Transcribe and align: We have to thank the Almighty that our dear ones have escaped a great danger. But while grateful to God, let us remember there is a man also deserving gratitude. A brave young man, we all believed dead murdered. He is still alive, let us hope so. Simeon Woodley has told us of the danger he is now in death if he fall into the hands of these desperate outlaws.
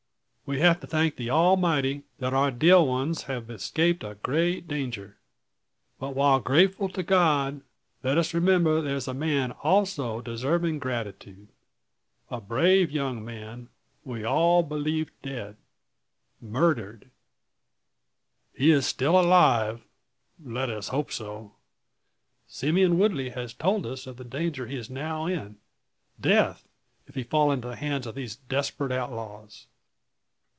We 0.43 0.59
have 0.59 0.81
to 0.81 0.87
thank 0.87 1.15
the 1.15 1.29
Almighty 1.29 2.03
that 2.19 2.33
our 2.33 2.51
dear 2.51 2.81
ones 2.81 3.23
have 3.23 3.49
escaped 3.49 4.03
a 4.03 4.15
great 4.15 4.67
danger. 4.67 5.15
But 5.97 6.13
while 6.13 6.41
grateful 6.41 6.89
to 6.89 7.03
God, 7.03 7.61
let 8.03 8.17
us 8.17 8.33
remember 8.33 8.81
there 8.81 8.97
is 8.97 9.07
a 9.07 9.13
man 9.13 9.53
also 9.63 10.19
deserving 10.19 10.79
gratitude. 10.79 11.47
A 12.29 12.41
brave 12.41 12.91
young 12.91 13.23
man, 13.23 13.69
we 14.03 14.25
all 14.25 14.61
believed 14.61 15.13
dead 15.21 15.55
murdered. 16.41 17.09
He 18.53 18.71
is 18.71 18.85
still 18.85 19.17
alive, 19.17 19.81
let 20.43 20.69
us 20.69 20.89
hope 20.89 21.13
so. 21.13 21.53
Simeon 22.49 22.99
Woodley 22.99 23.29
has 23.29 23.53
told 23.53 23.85
us 23.85 24.05
of 24.05 24.17
the 24.17 24.25
danger 24.25 24.67
he 24.67 24.75
is 24.75 24.89
now 24.89 25.27
in 25.27 25.59
death 26.19 26.67
if 27.07 27.15
he 27.15 27.23
fall 27.23 27.53
into 27.53 27.69
the 27.69 27.77
hands 27.77 28.05
of 28.05 28.15
these 28.15 28.35
desperate 28.35 28.91
outlaws. 28.91 29.67